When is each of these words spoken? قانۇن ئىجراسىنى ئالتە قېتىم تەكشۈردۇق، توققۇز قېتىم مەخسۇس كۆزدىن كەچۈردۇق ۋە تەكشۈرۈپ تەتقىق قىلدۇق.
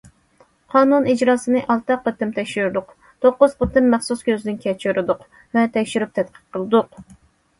قانۇن 0.75 1.03
ئىجراسىنى 1.11 1.59
ئالتە 1.73 1.97
قېتىم 2.05 2.31
تەكشۈردۇق، 2.37 2.95
توققۇز 3.25 3.53
قېتىم 3.59 3.91
مەخسۇس 3.95 4.25
كۆزدىن 4.29 4.57
كەچۈردۇق 4.65 5.21
ۋە 5.59 5.67
تەكشۈرۈپ 5.77 6.17
تەتقىق 6.21 6.43
قىلدۇق. 6.57 7.01